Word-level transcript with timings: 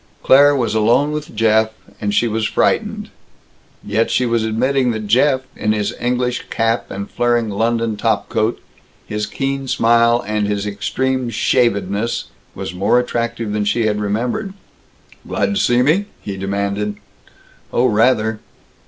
Claire 0.23 0.55
was 0.55 0.73
alone 0.73 1.11
with 1.11 1.35
Jeff, 1.35 1.69
and 2.01 2.11
she 2.11 2.27
was 2.27 2.47
frightened. 2.47 3.11
Yet 3.83 4.09
she 4.09 4.25
was 4.25 4.43
admitting 4.43 4.89
that 4.93 5.05
Jeff, 5.05 5.41
in 5.55 5.73
his 5.73 5.93
English 5.99 6.45
cap 6.49 6.89
and 6.89 7.07
flaring 7.07 7.49
London 7.51 7.97
top 7.97 8.27
coat, 8.27 8.59
his 9.05 9.27
keen 9.27 9.67
smile 9.67 10.23
and 10.25 10.47
his 10.47 10.65
extreme 10.65 11.29
shavedness, 11.29 12.29
was 12.55 12.73
more 12.73 12.97
attractive 12.99 13.53
than 13.53 13.63
she 13.63 13.85
had 13.85 13.99
remembered. 14.01 14.55
"Glad 15.27 15.53
to 15.53 15.61
see 15.61 15.83
me?" 15.83 16.05
he 16.19 16.35
demanded. 16.35 16.95
"Oh, 17.71 17.85
rather!" 17.85 18.39